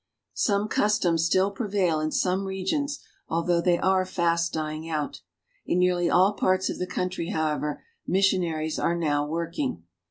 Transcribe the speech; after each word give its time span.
Such 0.33 0.71
customs 0.71 1.25
still 1.27 1.51
prevail 1.51 1.99
in 1.99 2.09
some 2.11 2.45
regions, 2.45 3.03
although 3.29 3.61
they 3.61 3.77
are 3.77 4.03
fast 4.03 4.51
dying 4.51 4.89
out. 4.89 5.21
In 5.67 5.77
nearly 5.77 6.09
all 6.09 6.33
parts' 6.33 6.69
of 6.71 6.79
the 6.79 6.87
country, 6.87 7.29
however, 7.29 7.83
missionaries 8.07 8.79
are 8.79 8.95
now 8.95 9.23
working. 9.27 9.83